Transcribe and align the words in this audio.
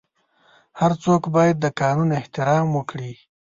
هر 0.79 0.91
څوک 1.03 1.21
باید 1.35 1.55
د 1.59 1.65
قانون 1.79 2.09
احترام 2.19 2.67
وکړي. 2.73 3.11